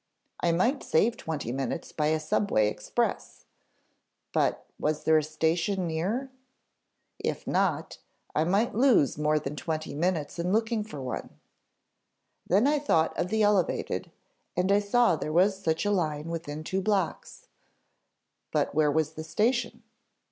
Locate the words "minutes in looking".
9.93-10.83